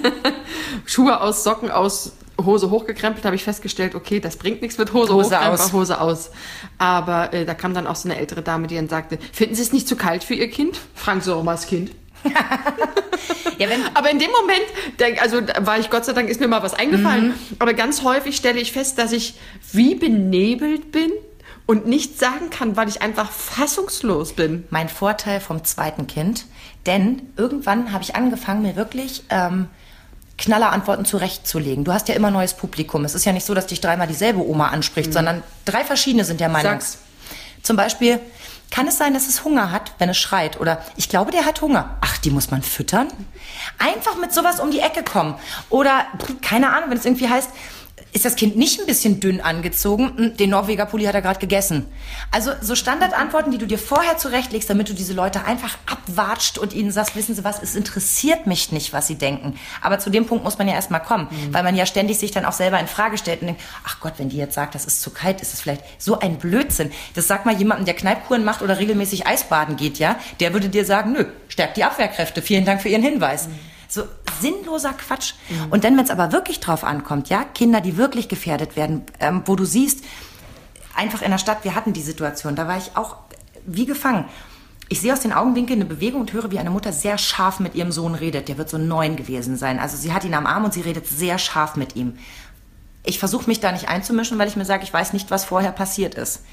Schuhe 0.86 1.20
aus, 1.20 1.44
Socken 1.44 1.70
aus, 1.70 2.12
Hose 2.44 2.70
hochgekrempelt, 2.70 3.24
habe 3.24 3.36
ich 3.36 3.44
festgestellt, 3.44 3.94
okay, 3.94 4.20
das 4.20 4.36
bringt 4.36 4.62
nichts 4.62 4.78
mit 4.78 4.92
Hose, 4.92 5.14
Hose 5.14 5.40
aus. 5.40 5.72
Hose 5.72 6.00
aus. 6.00 6.30
Aber 6.78 7.32
äh, 7.32 7.44
da 7.44 7.54
kam 7.54 7.72
dann 7.74 7.86
auch 7.86 7.96
so 7.96 8.08
eine 8.08 8.18
ältere 8.18 8.42
Dame, 8.42 8.66
die 8.66 8.76
dann 8.76 8.88
sagte, 8.88 9.18
finden 9.32 9.54
Sie 9.54 9.62
es 9.62 9.72
nicht 9.72 9.88
zu 9.88 9.96
kalt 9.96 10.22
für 10.22 10.34
Ihr 10.34 10.50
Kind? 10.50 10.78
Mal 11.42 11.52
das 11.52 11.66
Kind. 11.66 11.90
Ja, 13.58 13.68
Aber 13.94 14.10
in 14.10 14.18
dem 14.18 14.30
Moment, 14.30 15.20
also 15.20 15.40
war 15.64 15.78
ich 15.78 15.88
Gott 15.88 16.04
sei 16.04 16.12
Dank, 16.12 16.28
ist 16.28 16.40
mir 16.40 16.48
mal 16.48 16.62
was 16.62 16.74
eingefallen. 16.74 17.28
Mhm. 17.28 17.34
Aber 17.58 17.72
ganz 17.72 18.02
häufig 18.02 18.36
stelle 18.36 18.60
ich 18.60 18.72
fest, 18.72 18.98
dass 18.98 19.12
ich 19.12 19.34
wie 19.72 19.94
benebelt 19.94 20.92
bin 20.92 21.10
und 21.64 21.86
nichts 21.86 22.20
sagen 22.20 22.50
kann, 22.50 22.76
weil 22.76 22.88
ich 22.88 23.02
einfach 23.02 23.30
fassungslos 23.30 24.34
bin. 24.34 24.64
mein 24.70 24.88
Vorteil 24.88 25.40
vom 25.40 25.64
zweiten 25.64 26.06
Kind, 26.06 26.44
denn 26.86 27.22
irgendwann 27.36 27.92
habe 27.92 28.04
ich 28.04 28.14
angefangen, 28.14 28.62
mir 28.62 28.76
wirklich 28.76 29.24
ähm, 29.30 29.68
Knallerantworten 30.38 31.04
zurechtzulegen. 31.04 31.84
Du 31.84 31.92
hast 31.92 32.08
ja 32.08 32.14
immer 32.14 32.30
neues 32.30 32.54
Publikum. 32.54 33.04
Es 33.04 33.14
ist 33.14 33.24
ja 33.24 33.32
nicht 33.32 33.46
so, 33.46 33.54
dass 33.54 33.66
dich 33.66 33.80
dreimal 33.80 34.06
dieselbe 34.06 34.46
Oma 34.46 34.68
anspricht, 34.68 35.12
sondern 35.12 35.42
drei 35.64 35.84
verschiedene 35.84 36.24
sind 36.24 36.40
ja 36.40 36.48
Meinungs. 36.48 36.92
Sag's. 36.92 36.98
Zum 37.62 37.76
Beispiel, 37.76 38.20
kann 38.70 38.88
es 38.88 38.98
sein, 38.98 39.14
dass 39.14 39.28
es 39.28 39.44
Hunger 39.44 39.70
hat, 39.70 39.92
wenn 39.98 40.08
es 40.08 40.18
schreit? 40.18 40.60
Oder 40.60 40.82
ich 40.96 41.08
glaube, 41.08 41.30
der 41.30 41.44
hat 41.44 41.62
Hunger. 41.62 41.96
Ach, 42.00 42.18
die 42.18 42.30
muss 42.30 42.50
man 42.50 42.62
füttern? 42.62 43.08
Einfach 43.78 44.16
mit 44.16 44.32
sowas 44.34 44.60
um 44.60 44.70
die 44.70 44.80
Ecke 44.80 45.02
kommen. 45.02 45.36
Oder, 45.70 46.06
keine 46.42 46.74
Ahnung, 46.74 46.90
wenn 46.90 46.98
es 46.98 47.04
irgendwie 47.04 47.28
heißt, 47.28 47.50
ist 48.16 48.24
das 48.24 48.34
Kind 48.34 48.56
nicht 48.56 48.80
ein 48.80 48.86
bisschen 48.86 49.20
dünn 49.20 49.42
angezogen? 49.42 50.10
Hm, 50.16 50.36
Den 50.38 50.48
Norweger 50.48 50.86
Pulli 50.86 51.04
hat 51.04 51.14
er 51.14 51.20
gerade 51.20 51.38
gegessen. 51.38 51.84
Also 52.30 52.50
so 52.62 52.74
Standardantworten, 52.74 53.50
die 53.50 53.58
du 53.58 53.66
dir 53.66 53.78
vorher 53.78 54.16
zurechtlegst, 54.16 54.70
damit 54.70 54.88
du 54.88 54.94
diese 54.94 55.12
Leute 55.12 55.44
einfach 55.44 55.76
abwatscht 55.84 56.56
und 56.56 56.72
ihnen 56.72 56.90
sagst, 56.90 57.14
wissen 57.14 57.34
Sie 57.34 57.44
was, 57.44 57.62
es 57.62 57.76
interessiert 57.76 58.46
mich 58.46 58.72
nicht, 58.72 58.94
was 58.94 59.06
sie 59.06 59.16
denken. 59.16 59.58
Aber 59.82 59.98
zu 59.98 60.08
dem 60.08 60.24
Punkt 60.24 60.44
muss 60.44 60.56
man 60.56 60.66
ja 60.66 60.72
erstmal 60.72 61.02
kommen, 61.02 61.28
weil 61.50 61.62
man 61.62 61.76
ja 61.76 61.84
ständig 61.84 62.18
sich 62.18 62.30
dann 62.30 62.46
auch 62.46 62.52
selber 62.52 62.80
in 62.80 62.86
Frage 62.86 63.18
stellt 63.18 63.42
und 63.42 63.48
denkt, 63.48 63.62
ach 63.84 64.00
Gott, 64.00 64.14
wenn 64.16 64.30
die 64.30 64.38
jetzt 64.38 64.54
sagt, 64.54 64.74
das 64.74 64.86
ist 64.86 65.02
zu 65.02 65.10
kalt, 65.10 65.42
ist 65.42 65.52
es 65.52 65.60
vielleicht 65.60 65.82
so 65.98 66.18
ein 66.18 66.38
Blödsinn. 66.38 66.90
Das 67.14 67.28
sagt 67.28 67.44
mal 67.44 67.54
jemandem, 67.54 67.84
der 67.84 67.94
Kneipkuren 67.94 68.44
macht 68.44 68.62
oder 68.62 68.78
regelmäßig 68.78 69.26
Eisbaden 69.26 69.76
geht, 69.76 69.98
ja, 69.98 70.18
der 70.40 70.54
würde 70.54 70.70
dir 70.70 70.86
sagen, 70.86 71.12
nö, 71.12 71.26
stärkt 71.48 71.76
die 71.76 71.84
Abwehrkräfte. 71.84 72.40
Vielen 72.40 72.64
Dank 72.64 72.80
für 72.80 72.88
Ihren 72.88 73.02
Hinweis. 73.02 73.50
So 73.88 74.04
sinnloser 74.40 74.92
Quatsch. 74.92 75.34
Und 75.70 75.84
dann, 75.84 75.96
wenn 75.96 76.04
es 76.04 76.10
aber 76.10 76.32
wirklich 76.32 76.60
drauf 76.60 76.84
ankommt, 76.84 77.28
ja, 77.28 77.44
Kinder, 77.44 77.80
die 77.80 77.96
wirklich 77.96 78.28
gefährdet 78.28 78.76
werden, 78.76 79.02
ähm, 79.20 79.42
wo 79.46 79.56
du 79.56 79.64
siehst, 79.64 80.04
einfach 80.94 81.22
in 81.22 81.30
der 81.30 81.38
Stadt, 81.38 81.64
wir 81.64 81.74
hatten 81.74 81.92
die 81.92 82.02
Situation, 82.02 82.56
da 82.56 82.68
war 82.68 82.78
ich 82.78 82.96
auch 82.96 83.16
wie 83.66 83.86
gefangen. 83.86 84.24
Ich 84.88 85.00
sehe 85.00 85.12
aus 85.12 85.20
den 85.20 85.32
Augenwinkeln 85.32 85.80
eine 85.80 85.88
Bewegung 85.88 86.20
und 86.20 86.32
höre, 86.32 86.52
wie 86.52 86.60
eine 86.60 86.70
Mutter 86.70 86.92
sehr 86.92 87.18
scharf 87.18 87.58
mit 87.58 87.74
ihrem 87.74 87.90
Sohn 87.90 88.14
redet. 88.14 88.48
Der 88.48 88.56
wird 88.56 88.70
so 88.70 88.78
neun 88.78 89.16
gewesen 89.16 89.56
sein. 89.56 89.80
Also 89.80 89.96
sie 89.96 90.12
hat 90.12 90.24
ihn 90.24 90.34
am 90.34 90.46
Arm 90.46 90.64
und 90.64 90.72
sie 90.72 90.82
redet 90.82 91.08
sehr 91.08 91.38
scharf 91.38 91.74
mit 91.74 91.96
ihm. 91.96 92.16
Ich 93.02 93.18
versuche 93.18 93.48
mich 93.48 93.58
da 93.58 93.72
nicht 93.72 93.88
einzumischen, 93.88 94.38
weil 94.38 94.48
ich 94.48 94.56
mir 94.56 94.64
sage, 94.64 94.84
ich 94.84 94.92
weiß 94.92 95.12
nicht, 95.12 95.30
was 95.30 95.44
vorher 95.44 95.72
passiert 95.72 96.14
ist. 96.14 96.44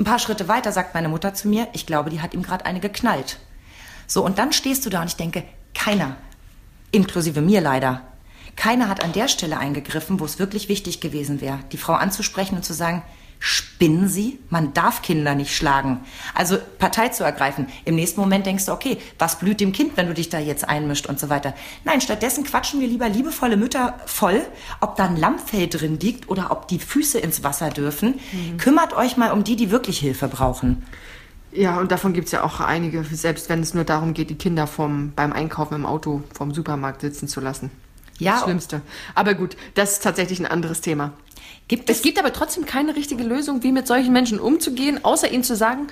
Ein 0.00 0.04
paar 0.04 0.18
Schritte 0.18 0.48
weiter 0.48 0.72
sagt 0.72 0.94
meine 0.94 1.08
Mutter 1.08 1.34
zu 1.34 1.48
mir, 1.48 1.68
ich 1.72 1.86
glaube, 1.86 2.10
die 2.10 2.20
hat 2.20 2.34
ihm 2.34 2.42
gerade 2.42 2.66
eine 2.66 2.80
geknallt. 2.80 3.38
So, 4.06 4.24
und 4.24 4.38
dann 4.38 4.52
stehst 4.52 4.86
du 4.86 4.90
da 4.90 5.02
und 5.02 5.08
ich 5.08 5.16
denke, 5.16 5.44
keiner, 5.74 6.16
inklusive 6.90 7.40
mir 7.40 7.60
leider, 7.60 8.02
keiner 8.56 8.88
hat 8.88 9.04
an 9.04 9.12
der 9.12 9.28
Stelle 9.28 9.58
eingegriffen, 9.58 10.18
wo 10.18 10.24
es 10.24 10.38
wirklich 10.38 10.68
wichtig 10.68 11.00
gewesen 11.00 11.40
wäre, 11.40 11.60
die 11.70 11.76
Frau 11.76 11.92
anzusprechen 11.92 12.56
und 12.56 12.64
zu 12.64 12.74
sagen, 12.74 13.02
spinnen 13.38 14.08
Sie? 14.08 14.38
Man 14.50 14.74
darf 14.74 15.02
Kinder 15.02 15.36
nicht 15.36 15.54
schlagen. 15.54 16.00
Also 16.34 16.58
Partei 16.78 17.08
zu 17.08 17.22
ergreifen. 17.22 17.68
Im 17.84 17.94
nächsten 17.94 18.20
Moment 18.20 18.46
denkst 18.46 18.66
du, 18.66 18.72
okay, 18.72 18.98
was 19.18 19.38
blüht 19.38 19.60
dem 19.60 19.72
Kind, 19.72 19.96
wenn 19.96 20.08
du 20.08 20.14
dich 20.14 20.28
da 20.28 20.40
jetzt 20.40 20.68
einmischt 20.68 21.06
und 21.06 21.20
so 21.20 21.28
weiter. 21.28 21.54
Nein, 21.84 22.00
stattdessen 22.00 22.42
quatschen 22.42 22.80
wir 22.80 22.88
lieber 22.88 23.08
liebevolle 23.08 23.56
Mütter 23.56 23.98
voll, 24.06 24.44
ob 24.80 24.96
da 24.96 25.04
ein 25.04 25.16
Lammfell 25.16 25.68
drin 25.68 26.00
liegt 26.00 26.28
oder 26.28 26.50
ob 26.50 26.66
die 26.66 26.80
Füße 26.80 27.18
ins 27.18 27.44
Wasser 27.44 27.70
dürfen. 27.70 28.18
Kümmert 28.58 28.92
euch 28.94 29.16
mal 29.16 29.30
um 29.30 29.44
die, 29.44 29.54
die 29.54 29.70
wirklich 29.70 30.00
Hilfe 30.00 30.26
brauchen. 30.26 30.84
Ja, 31.52 31.78
und 31.78 31.90
davon 31.90 32.12
gibt's 32.12 32.32
ja 32.32 32.42
auch 32.44 32.60
einige, 32.60 33.02
selbst 33.04 33.48
wenn 33.48 33.60
es 33.60 33.74
nur 33.74 33.84
darum 33.84 34.14
geht, 34.14 34.30
die 34.30 34.36
Kinder 34.36 34.66
vom, 34.66 35.12
beim 35.16 35.32
Einkaufen 35.32 35.74
im 35.74 35.86
Auto 35.86 36.22
vom 36.34 36.52
Supermarkt 36.52 37.00
sitzen 37.00 37.26
zu 37.26 37.40
lassen. 37.40 37.70
Ja. 38.18 38.32
Das 38.32 38.42
Schlimmste. 38.42 38.82
Aber 39.14 39.34
gut, 39.34 39.56
das 39.74 39.92
ist 39.92 40.02
tatsächlich 40.02 40.40
ein 40.40 40.46
anderes 40.46 40.80
Thema. 40.80 41.12
Gibt 41.68 41.90
Es 41.90 41.98
es, 41.98 42.02
gibt 42.02 42.18
aber 42.18 42.32
trotzdem 42.32 42.64
keine 42.64 42.96
richtige 42.96 43.22
Lösung, 43.22 43.62
wie 43.62 43.72
mit 43.72 43.86
solchen 43.86 44.12
Menschen 44.12 44.40
umzugehen, 44.40 45.04
außer 45.04 45.30
ihnen 45.30 45.44
zu 45.44 45.54
sagen, 45.54 45.88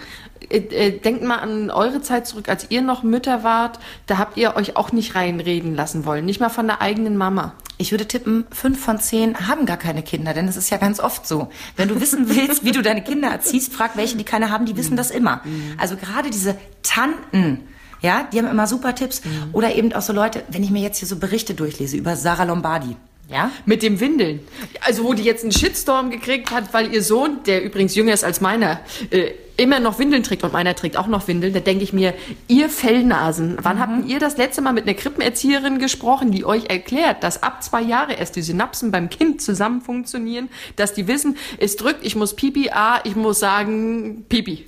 äh, 0.49 0.59
äh, 0.59 0.99
denkt 0.99 1.23
mal 1.23 1.37
an 1.37 1.71
eure 1.71 2.01
Zeit 2.01 2.27
zurück, 2.27 2.49
als 2.49 2.67
ihr 2.71 2.81
noch 2.81 3.03
Mütter 3.03 3.43
wart, 3.43 3.79
da 4.07 4.17
habt 4.17 4.39
ihr 4.39 4.57
euch 4.57 4.77
auch 4.77 4.93
nicht 4.93 5.15
reinreden 5.15 5.75
lassen 5.75 6.07
wollen, 6.07 6.25
nicht 6.25 6.41
mal 6.41 6.49
von 6.49 6.67
der 6.67 6.81
eigenen 6.81 7.19
Mama. 7.19 7.53
Ich 7.77 7.91
würde 7.91 8.09
tippen, 8.09 8.47
fünf 8.51 8.81
von 8.81 8.99
zehn 8.99 9.49
haben 9.49 9.67
gar 9.67 9.77
keine 9.77 10.03
Kinder, 10.03 10.33
denn 10.33 10.49
es 10.49 10.57
ist 10.57 10.71
ja 10.71 10.79
ganz 10.79 10.99
oft 10.99 11.27
so. 11.27 11.51
Wenn 11.77 11.89
du 11.89 12.01
wissen 12.01 12.29
willst, 12.35 12.65
wie 12.65 12.73
du 12.73 12.81
deine 12.81 13.05
Kinder 13.05 13.29
erziehst, 13.29 13.75
frag 13.75 13.99
welche, 13.99 14.17
die 14.17 14.25
keine 14.25 14.51
haben, 14.51 14.65
die 14.65 14.79
wissen 14.79 14.97
das 14.97 15.11
immer. 15.11 15.43
Also 15.77 15.97
gerade 15.97 16.31
diese 16.31 16.57
Tanten, 16.83 17.69
ja, 18.01 18.27
die 18.33 18.39
haben 18.39 18.49
immer 18.49 18.67
super 18.67 18.95
Tipps. 18.95 19.21
Oder 19.53 19.75
eben 19.75 19.93
auch 19.93 20.01
so 20.01 20.15
Leute, 20.15 20.43
wenn 20.49 20.63
ich 20.63 20.71
mir 20.71 20.81
jetzt 20.81 20.99
hier 20.99 21.09
so 21.09 21.17
Berichte 21.17 21.55
durchlese 21.55 21.99
über 21.99 22.17
Sarah 22.17 22.45
Lombardi, 22.45 22.97
ja, 23.29 23.51
Mit 23.65 23.83
dem 23.83 23.99
Windeln. 23.99 24.41
Also 24.83 25.03
wo 25.03 25.13
die 25.13 25.25
jetzt 25.25 25.43
einen 25.43 25.51
Shitstorm 25.51 26.11
gekriegt 26.11 26.53
hat, 26.53 26.73
weil 26.73 26.95
ihr 26.95 27.03
Sohn, 27.03 27.43
der 27.45 27.65
übrigens 27.65 27.97
jünger 27.97 28.13
ist 28.13 28.23
als 28.23 28.41
meiner, 28.41 28.79
äh, 29.11 29.33
immer 29.57 29.81
noch 29.81 29.99
Windeln 29.99 30.23
trägt 30.23 30.45
und 30.45 30.53
meiner 30.53 30.77
trägt 30.77 30.97
auch 30.97 31.09
noch 31.09 31.27
Windeln, 31.27 31.53
da 31.53 31.59
denke 31.59 31.83
ich 31.83 31.93
mir, 31.93 32.15
ihr 32.47 32.69
Fellnasen, 32.69 33.57
wann 33.63 33.81
habt 33.81 34.07
ihr 34.07 34.21
das 34.21 34.37
letzte 34.37 34.63
Mal 34.63 34.73
mit 34.73 34.85
einer 34.85 34.95
Krippenerzieherin 34.95 35.81
gesprochen, 35.81 36.31
die 36.31 36.45
euch 36.45 36.67
erklärt, 36.67 37.25
dass 37.25 37.43
ab 37.43 37.65
zwei 37.65 37.83
Jahre 37.83 38.13
erst 38.13 38.37
die 38.37 38.43
Synapsen 38.43 38.93
beim 38.93 39.11
Kind 39.11 39.43
zusammen 39.43 39.81
funktionieren, 39.81 40.49
dass 40.77 40.95
die 40.95 41.09
wissen, 41.09 41.37
es 41.59 41.77
drückt, 41.77 42.07
ich 42.07 42.15
muss 42.15 42.37
pipi, 42.37 42.71
ah, 42.71 43.01
ich 43.03 43.17
muss 43.17 43.41
sagen, 43.41 44.25
pipi. 44.29 44.67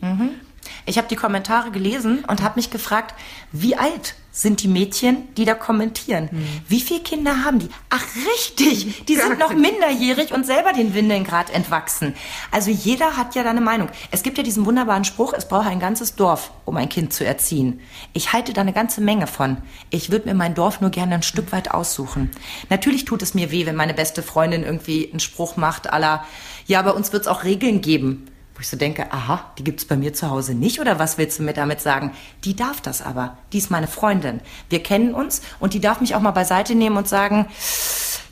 Ich 0.84 0.98
habe 0.98 1.06
die 1.08 1.16
Kommentare 1.16 1.70
gelesen 1.70 2.24
und 2.26 2.42
habe 2.42 2.56
mich 2.56 2.70
gefragt, 2.70 3.14
wie 3.52 3.76
alt 3.76 4.14
sind 4.38 4.62
die 4.62 4.68
Mädchen, 4.68 5.34
die 5.34 5.44
da 5.44 5.54
kommentieren? 5.54 6.30
Wie 6.68 6.80
viele 6.80 7.00
Kinder 7.00 7.44
haben 7.44 7.58
die? 7.58 7.68
Ach 7.90 8.04
richtig, 8.32 9.04
die 9.06 9.16
sind 9.16 9.40
noch 9.40 9.52
minderjährig 9.52 10.32
und 10.32 10.46
selber 10.46 10.72
den 10.72 10.94
Windeln 10.94 11.24
gerade 11.24 11.52
entwachsen. 11.52 12.14
Also 12.52 12.70
jeder 12.70 13.16
hat 13.16 13.34
ja 13.34 13.42
da 13.42 13.50
eine 13.50 13.60
Meinung. 13.60 13.88
Es 14.12 14.22
gibt 14.22 14.38
ja 14.38 14.44
diesen 14.44 14.64
wunderbaren 14.64 15.04
Spruch, 15.04 15.32
es 15.32 15.48
braucht 15.48 15.66
ein 15.66 15.80
ganzes 15.80 16.14
Dorf, 16.14 16.52
um 16.66 16.76
ein 16.76 16.88
Kind 16.88 17.12
zu 17.12 17.26
erziehen. 17.26 17.80
Ich 18.12 18.32
halte 18.32 18.52
da 18.52 18.60
eine 18.60 18.72
ganze 18.72 19.00
Menge 19.00 19.26
von. 19.26 19.56
Ich 19.90 20.10
würde 20.10 20.28
mir 20.28 20.34
mein 20.34 20.54
Dorf 20.54 20.80
nur 20.80 20.90
gerne 20.90 21.16
ein 21.16 21.22
Stück 21.24 21.50
weit 21.50 21.72
aussuchen. 21.72 22.30
Natürlich 22.70 23.04
tut 23.04 23.22
es 23.22 23.34
mir 23.34 23.50
weh, 23.50 23.66
wenn 23.66 23.74
meine 23.74 23.94
beste 23.94 24.22
Freundin 24.22 24.62
irgendwie 24.62 25.10
einen 25.10 25.20
Spruch 25.20 25.56
macht, 25.56 25.92
aller, 25.92 26.24
ja, 26.66 26.80
bei 26.82 26.92
uns 26.92 27.12
wird 27.12 27.22
es 27.22 27.28
auch 27.28 27.42
Regeln 27.42 27.80
geben. 27.80 28.28
Wo 28.58 28.62
ich 28.62 28.68
so 28.70 28.76
denke, 28.76 29.12
aha, 29.12 29.52
die 29.56 29.62
gibt's 29.62 29.84
bei 29.84 29.96
mir 29.96 30.14
zu 30.14 30.30
Hause 30.30 30.52
nicht 30.52 30.80
oder 30.80 30.98
was 30.98 31.16
willst 31.16 31.38
du 31.38 31.44
mir 31.44 31.52
damit 31.52 31.80
sagen? 31.80 32.10
Die 32.42 32.56
darf 32.56 32.80
das 32.80 33.02
aber. 33.02 33.38
Die 33.52 33.58
ist 33.58 33.70
meine 33.70 33.86
Freundin. 33.86 34.40
Wir 34.68 34.82
kennen 34.82 35.14
uns 35.14 35.42
und 35.60 35.74
die 35.74 35.80
darf 35.80 36.00
mich 36.00 36.16
auch 36.16 36.20
mal 36.20 36.32
beiseite 36.32 36.74
nehmen 36.74 36.96
und 36.96 37.06
sagen, 37.06 37.46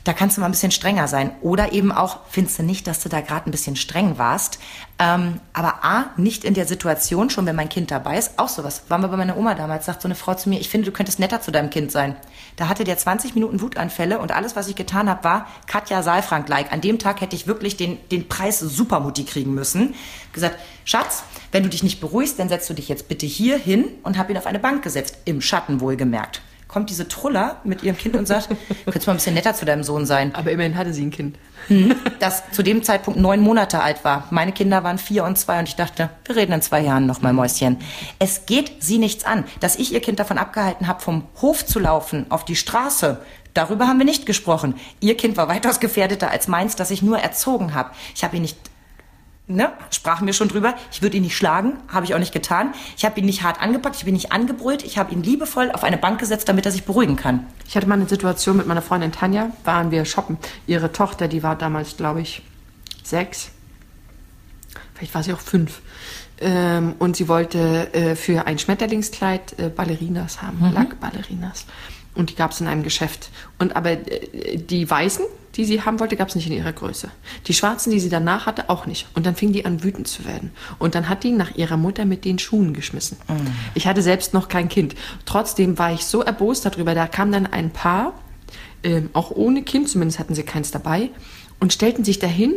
da 0.07 0.13
kannst 0.13 0.37
du 0.37 0.41
mal 0.41 0.47
ein 0.47 0.51
bisschen 0.51 0.71
strenger 0.71 1.09
sein. 1.09 1.31
Oder 1.41 1.73
eben 1.73 1.91
auch, 1.91 2.19
findest 2.29 2.59
du 2.59 2.63
nicht, 2.63 2.87
dass 2.87 3.01
du 3.01 3.09
da 3.09 3.19
gerade 3.19 3.49
ein 3.49 3.51
bisschen 3.51 3.75
streng 3.75 4.17
warst. 4.17 4.57
Ähm, 4.99 5.41
aber 5.51 5.83
A, 5.83 6.05
nicht 6.15 6.45
in 6.45 6.53
der 6.53 6.65
Situation, 6.65 7.29
schon 7.29 7.45
wenn 7.45 7.57
mein 7.57 7.67
Kind 7.67 7.91
dabei 7.91 8.17
ist, 8.17 8.39
auch 8.39 8.47
sowas. 8.47 8.83
Waren 8.87 9.01
wir 9.01 9.09
bei 9.09 9.17
meiner 9.17 9.35
Oma 9.35 9.53
damals, 9.53 9.85
sagt 9.85 10.01
so 10.01 10.07
eine 10.07 10.15
Frau 10.15 10.33
zu 10.33 10.47
mir, 10.47 10.61
ich 10.61 10.69
finde, 10.69 10.85
du 10.85 10.91
könntest 10.93 11.19
netter 11.19 11.41
zu 11.41 11.51
deinem 11.51 11.69
Kind 11.69 11.91
sein. 11.91 12.15
Da 12.55 12.69
hatte 12.69 12.85
der 12.85 12.97
20 12.97 13.35
Minuten 13.35 13.59
Wutanfälle 13.59 14.19
und 14.19 14.31
alles, 14.31 14.55
was 14.55 14.69
ich 14.69 14.75
getan 14.75 15.09
habe, 15.09 15.25
war 15.25 15.47
Katja 15.67 16.01
Saalfrank-like. 16.01 16.71
An 16.71 16.79
dem 16.79 16.99
Tag 16.99 17.19
hätte 17.19 17.35
ich 17.35 17.45
wirklich 17.45 17.75
den, 17.75 17.97
den 18.09 18.29
Preis 18.29 18.59
Supermutti 18.59 19.25
kriegen 19.25 19.53
müssen. 19.53 19.93
Gesagt, 20.31 20.57
Schatz, 20.85 21.23
wenn 21.51 21.63
du 21.63 21.69
dich 21.69 21.83
nicht 21.83 21.99
beruhigst, 21.99 22.39
dann 22.39 22.47
setzt 22.47 22.69
du 22.69 22.73
dich 22.73 22.87
jetzt 22.87 23.09
bitte 23.09 23.25
hier 23.25 23.57
hin 23.57 23.89
und 24.03 24.17
hab 24.17 24.29
ihn 24.29 24.37
auf 24.37 24.47
eine 24.47 24.59
Bank 24.59 24.83
gesetzt. 24.83 25.17
Im 25.25 25.41
Schatten 25.41 25.81
wohlgemerkt 25.81 26.41
kommt 26.77 26.91
diese 26.91 27.07
Truller 27.07 27.59
mit 27.63 27.81
ihrem 27.81 27.97
Kind 27.97 28.15
und 28.15 28.27
sagt, 28.27 28.49
könntest 28.85 29.07
du 29.07 29.09
mal 29.09 29.13
ein 29.15 29.17
bisschen 29.17 29.33
netter 29.33 29.55
zu 29.55 29.65
deinem 29.65 29.81
Sohn 29.81 30.05
sein. 30.05 30.35
Aber 30.35 30.51
immerhin 30.51 30.77
hatte 30.77 30.93
sie 30.93 31.03
ein 31.03 31.09
Kind. 31.09 31.35
Hm, 31.69 31.95
das 32.19 32.43
zu 32.51 32.61
dem 32.61 32.83
Zeitpunkt 32.83 33.19
neun 33.19 33.39
Monate 33.39 33.81
alt 33.81 34.05
war. 34.05 34.27
Meine 34.29 34.51
Kinder 34.51 34.83
waren 34.83 34.99
vier 34.99 35.23
und 35.23 35.39
zwei 35.39 35.57
und 35.57 35.67
ich 35.67 35.75
dachte, 35.75 36.11
wir 36.25 36.35
reden 36.35 36.51
in 36.51 36.61
zwei 36.61 36.81
Jahren 36.81 37.07
noch 37.07 37.23
mal 37.23 37.33
Mäuschen. 37.33 37.77
Es 38.19 38.45
geht 38.45 38.83
sie 38.83 38.99
nichts 38.99 39.25
an, 39.25 39.45
dass 39.59 39.75
ich 39.75 39.91
ihr 39.91 40.01
Kind 40.01 40.19
davon 40.19 40.37
abgehalten 40.37 40.87
habe, 40.87 41.01
vom 41.01 41.23
Hof 41.41 41.65
zu 41.65 41.79
laufen 41.79 42.27
auf 42.29 42.45
die 42.45 42.55
Straße. 42.55 43.21
Darüber 43.55 43.87
haben 43.87 43.97
wir 43.97 44.05
nicht 44.05 44.27
gesprochen. 44.27 44.75
Ihr 44.99 45.17
Kind 45.17 45.35
war 45.35 45.47
weitaus 45.47 45.79
gefährdeter 45.79 46.29
als 46.29 46.47
meins, 46.47 46.75
das 46.75 46.91
ich 46.91 47.01
nur 47.01 47.17
erzogen 47.17 47.73
habe. 47.73 47.89
Ich 48.13 48.23
habe 48.23 48.35
ihn 48.35 48.43
nicht 48.43 48.59
ne, 49.47 49.71
sprachen 49.91 50.27
wir 50.27 50.33
schon 50.33 50.49
drüber. 50.49 50.75
Ich 50.91 51.01
würde 51.01 51.17
ihn 51.17 51.23
nicht 51.23 51.37
schlagen, 51.37 51.73
habe 51.87 52.05
ich 52.05 52.13
auch 52.13 52.19
nicht 52.19 52.33
getan. 52.33 52.73
Ich 52.95 53.05
habe 53.05 53.19
ihn 53.19 53.25
nicht 53.25 53.43
hart 53.43 53.61
angepackt, 53.61 53.95
ich 53.95 54.01
habe 54.01 54.09
ihn 54.09 54.15
nicht 54.15 54.31
angebrüllt, 54.31 54.83
ich 54.83 54.97
habe 54.97 55.13
ihn 55.13 55.23
liebevoll 55.23 55.71
auf 55.71 55.83
eine 55.83 55.97
Bank 55.97 56.19
gesetzt, 56.19 56.49
damit 56.49 56.65
er 56.65 56.71
sich 56.71 56.83
beruhigen 56.83 57.15
kann. 57.15 57.45
Ich 57.67 57.75
hatte 57.75 57.87
mal 57.87 57.95
eine 57.95 58.07
Situation 58.07 58.57
mit 58.57 58.67
meiner 58.67 58.81
Freundin 58.81 59.11
Tanja, 59.11 59.51
waren 59.63 59.91
wir 59.91 60.05
shoppen. 60.05 60.37
Ihre 60.67 60.91
Tochter, 60.91 61.27
die 61.27 61.43
war 61.43 61.55
damals, 61.55 61.97
glaube 61.97 62.21
ich, 62.21 62.41
sechs. 63.03 63.51
Vielleicht 64.93 65.15
war 65.15 65.23
sie 65.23 65.33
auch 65.33 65.39
fünf. 65.39 65.81
Ähm, 66.39 66.95
und 66.99 67.15
sie 67.15 67.27
wollte 67.27 67.93
äh, 67.93 68.15
für 68.15 68.45
ein 68.45 68.59
Schmetterlingskleid 68.59 69.59
äh, 69.59 69.69
Ballerinas 69.69 70.41
haben, 70.41 70.59
mhm. 70.59 70.73
Lackballerinas. 70.73 71.65
Und 72.13 72.31
die 72.31 72.35
gab 72.35 72.51
es 72.51 72.61
in 72.61 72.67
einem 72.67 72.83
Geschäft. 72.83 73.29
Und 73.57 73.75
aber 73.75 73.91
äh, 73.91 74.57
die 74.57 74.89
weißen, 74.89 75.25
die 75.57 75.65
sie 75.65 75.81
haben 75.81 75.99
wollte, 75.99 76.15
gab 76.15 76.29
es 76.29 76.35
nicht 76.35 76.47
in 76.47 76.53
ihrer 76.53 76.71
Größe. 76.71 77.09
Die 77.47 77.53
schwarzen, 77.53 77.91
die 77.91 77.99
sie 77.99 78.09
danach 78.09 78.45
hatte, 78.45 78.69
auch 78.69 78.85
nicht. 78.85 79.07
Und 79.15 79.25
dann 79.25 79.35
fing 79.35 79.51
die 79.51 79.65
an, 79.65 79.83
wütend 79.83 80.07
zu 80.07 80.23
werden. 80.23 80.51
Und 80.77 80.95
dann 80.95 81.09
hat 81.09 81.23
die 81.23 81.31
nach 81.31 81.55
ihrer 81.55 81.77
Mutter 81.77 82.05
mit 82.05 82.23
den 82.25 82.37
Schuhen 82.37 82.73
geschmissen. 82.73 83.17
Mhm. 83.27 83.47
Ich 83.73 83.87
hatte 83.87 84.03
selbst 84.03 84.33
noch 84.33 84.47
kein 84.47 84.69
Kind. 84.69 84.95
Trotzdem 85.25 85.77
war 85.79 85.91
ich 85.91 86.05
so 86.05 86.21
erbost 86.21 86.65
darüber. 86.65 86.93
Da 86.93 87.07
kam 87.07 87.31
dann 87.31 87.47
ein 87.47 87.71
Paar, 87.71 88.13
ähm, 88.83 89.09
auch 89.13 89.31
ohne 89.31 89.63
Kind, 89.63 89.89
zumindest 89.89 90.19
hatten 90.19 90.35
sie 90.35 90.43
keins 90.43 90.71
dabei, 90.71 91.09
und 91.59 91.73
stellten 91.73 92.05
sich 92.05 92.19
dahin, 92.19 92.53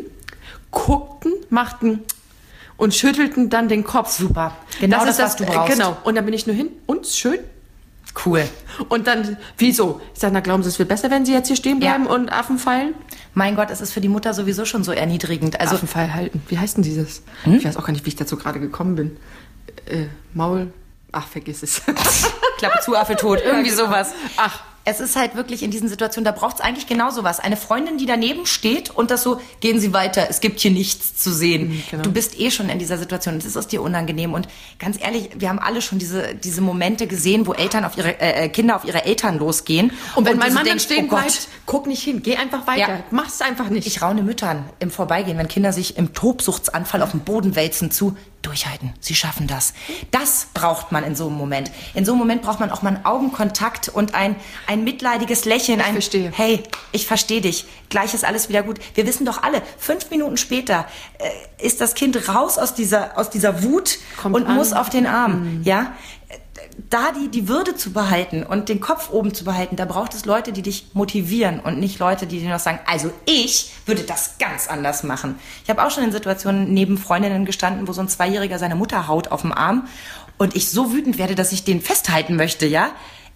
guckten, 0.70 1.32
machten 1.48 2.00
und 2.76 2.94
schüttelten 2.94 3.48
dann 3.48 3.68
den 3.68 3.82
Kopf. 3.82 4.10
Super. 4.10 4.56
Genau 4.78 5.04
das, 5.04 5.04
das 5.04 5.10
ist 5.10 5.18
das, 5.18 5.30
was 5.30 5.36
du 5.36 5.44
brauchst. 5.46 5.72
Genau. 5.72 5.96
Und 6.04 6.16
dann 6.16 6.24
bin 6.26 6.34
ich 6.34 6.46
nur 6.46 6.54
hin. 6.54 6.68
Und 6.86 7.06
schön, 7.06 7.38
Cool. 8.24 8.44
Und 8.88 9.06
dann, 9.06 9.36
wieso? 9.58 10.00
Ich 10.14 10.20
sage, 10.20 10.34
na, 10.34 10.40
glauben 10.40 10.62
Sie, 10.62 10.68
es 10.68 10.78
wird 10.78 10.88
besser, 10.88 11.10
wenn 11.10 11.24
Sie 11.24 11.32
jetzt 11.32 11.48
hier 11.48 11.56
stehen 11.56 11.80
bleiben 11.80 12.04
ja. 12.04 12.10
und 12.10 12.30
Affen 12.30 12.58
feilen? 12.58 12.94
Mein 13.34 13.56
Gott, 13.56 13.70
es 13.70 13.80
ist 13.80 13.92
für 13.92 14.00
die 14.00 14.08
Mutter 14.08 14.34
sowieso 14.34 14.64
schon 14.64 14.84
so 14.84 14.92
erniedrigend. 14.92 15.60
Also 15.60 15.76
Affenfall 15.76 16.12
halten. 16.12 16.42
Wie 16.48 16.58
heißt 16.58 16.76
denn 16.76 16.84
dieses? 16.84 17.22
Hm? 17.44 17.54
Ich 17.54 17.64
weiß 17.64 17.76
auch 17.76 17.84
gar 17.84 17.92
nicht, 17.92 18.04
wie 18.04 18.10
ich 18.10 18.16
dazu 18.16 18.36
gerade 18.36 18.60
gekommen 18.60 18.96
bin. 18.96 19.16
Äh, 19.86 20.06
Maul. 20.34 20.72
Ach, 21.12 21.26
vergiss 21.26 21.62
es. 21.62 21.82
Klappe 22.58 22.80
zu, 22.84 22.96
Affe 22.96 23.16
tot. 23.16 23.40
Irgendwie 23.44 23.70
genau. 23.70 23.86
sowas. 23.86 24.12
Ach, 24.36 24.60
es 24.90 25.00
ist 25.00 25.16
halt 25.16 25.34
wirklich 25.34 25.62
in 25.62 25.70
diesen 25.70 25.88
Situationen, 25.88 26.24
da 26.24 26.32
braucht 26.32 26.56
es 26.56 26.60
eigentlich 26.60 26.86
genau 26.86 27.10
sowas. 27.10 27.40
Eine 27.40 27.56
Freundin, 27.56 27.98
die 27.98 28.06
daneben 28.06 28.46
steht 28.46 28.90
und 28.90 29.10
das 29.10 29.22
so, 29.22 29.40
gehen 29.60 29.80
Sie 29.80 29.92
weiter, 29.92 30.26
es 30.28 30.40
gibt 30.40 30.60
hier 30.60 30.70
nichts 30.70 31.16
zu 31.16 31.32
sehen. 31.32 31.68
Mhm, 31.68 31.82
genau. 31.90 32.02
Du 32.02 32.12
bist 32.12 32.38
eh 32.38 32.50
schon 32.50 32.68
in 32.68 32.78
dieser 32.78 32.98
Situation 32.98 33.36
es 33.36 33.56
ist 33.56 33.72
dir 33.72 33.82
unangenehm. 33.82 34.34
Und 34.34 34.48
ganz 34.78 34.98
ehrlich, 35.00 35.30
wir 35.36 35.48
haben 35.48 35.58
alle 35.58 35.82
schon 35.82 35.98
diese, 35.98 36.34
diese 36.34 36.60
Momente 36.60 37.06
gesehen, 37.06 37.46
wo 37.46 37.52
Eltern 37.52 37.84
auf 37.84 37.96
ihre, 37.96 38.20
äh, 38.20 38.44
äh 38.44 38.48
Kinder 38.48 38.76
auf 38.76 38.84
ihre 38.84 39.04
Eltern 39.04 39.38
losgehen. 39.38 39.92
Und 40.14 40.24
wenn 40.24 40.34
und 40.34 40.38
mein 40.40 40.54
Mann 40.54 40.64
denkst, 40.64 40.86
dann 40.86 40.96
stehen 40.96 41.06
oh 41.06 41.16
bleibt, 41.16 41.48
guck 41.66 41.86
nicht 41.86 42.02
hin, 42.02 42.22
geh 42.22 42.36
einfach 42.36 42.66
weiter, 42.66 42.80
ja. 42.80 43.04
mach's 43.10 43.40
einfach 43.40 43.70
nicht. 43.70 43.86
Ich 43.86 44.02
raune 44.02 44.22
Müttern 44.22 44.64
im 44.78 44.90
Vorbeigehen, 44.90 45.38
wenn 45.38 45.48
Kinder 45.48 45.72
sich 45.72 45.96
im 45.96 46.12
Tobsuchtsanfall 46.12 47.02
auf 47.02 47.12
den 47.12 47.20
Boden 47.20 47.56
wälzen 47.56 47.90
zu, 47.90 48.16
durchhalten. 48.42 48.94
Sie 49.00 49.14
schaffen 49.14 49.46
das. 49.46 49.74
Das 50.10 50.48
braucht 50.54 50.92
man 50.92 51.04
in 51.04 51.14
so 51.14 51.26
einem 51.26 51.36
Moment. 51.36 51.70
In 51.94 52.04
so 52.04 52.12
einem 52.12 52.20
Moment 52.20 52.42
braucht 52.42 52.60
man 52.60 52.70
auch 52.70 52.82
mal 52.82 52.94
einen 52.94 53.04
Augenkontakt 53.04 53.88
und 53.88 54.14
ein, 54.14 54.36
ein 54.66 54.79
mitleidiges 54.84 55.44
Lächeln. 55.44 55.80
Ich 55.80 55.86
ein, 55.86 55.92
verstehe. 55.92 56.32
Hey, 56.34 56.62
ich 56.92 57.06
verstehe 57.06 57.40
dich. 57.40 57.66
Gleich 57.88 58.14
ist 58.14 58.24
alles 58.24 58.48
wieder 58.48 58.62
gut. 58.62 58.78
Wir 58.94 59.06
wissen 59.06 59.24
doch 59.24 59.42
alle, 59.42 59.62
fünf 59.78 60.10
Minuten 60.10 60.36
später 60.36 60.86
äh, 61.18 61.64
ist 61.64 61.80
das 61.80 61.94
Kind 61.94 62.28
raus 62.28 62.58
aus 62.58 62.74
dieser, 62.74 63.18
aus 63.18 63.30
dieser 63.30 63.62
Wut 63.62 63.98
Kommt 64.20 64.36
und 64.36 64.46
an. 64.46 64.56
muss 64.56 64.72
auf 64.72 64.90
den 64.90 65.06
Arm. 65.06 65.58
Mhm. 65.58 65.62
Ja? 65.64 65.92
da 66.88 67.12
die, 67.12 67.28
die 67.28 67.48
Würde 67.48 67.74
zu 67.76 67.92
behalten 67.92 68.42
und 68.42 68.68
den 68.68 68.80
Kopf 68.80 69.10
oben 69.10 69.34
zu 69.34 69.44
behalten, 69.44 69.76
da 69.76 69.84
braucht 69.84 70.14
es 70.14 70.24
Leute, 70.24 70.52
die 70.52 70.62
dich 70.62 70.86
motivieren 70.92 71.60
und 71.60 71.78
nicht 71.78 71.98
Leute, 71.98 72.26
die 72.26 72.40
dir 72.40 72.48
noch 72.48 72.60
sagen, 72.60 72.80
also 72.86 73.12
ich 73.26 73.72
würde 73.86 74.02
das 74.02 74.38
ganz 74.38 74.68
anders 74.68 75.02
machen. 75.02 75.38
Ich 75.64 75.70
habe 75.70 75.84
auch 75.84 75.90
schon 75.90 76.04
in 76.04 76.12
Situationen 76.12 76.72
neben 76.72 76.98
Freundinnen 76.98 77.44
gestanden, 77.44 77.86
wo 77.86 77.92
so 77.92 78.00
ein 78.00 78.08
Zweijähriger 78.08 78.58
seine 78.58 78.76
Mutter 78.76 79.08
haut 79.08 79.28
auf 79.28 79.42
dem 79.42 79.52
Arm 79.52 79.88
und 80.38 80.56
ich 80.56 80.70
so 80.70 80.92
wütend 80.92 81.18
werde, 81.18 81.34
dass 81.34 81.52
ich 81.52 81.64
den 81.64 81.80
festhalten 81.80 82.36
möchte, 82.36 82.66
ja? 82.66 82.90